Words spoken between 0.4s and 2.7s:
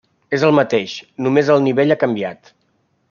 el mateix, només el nivell ha canviat.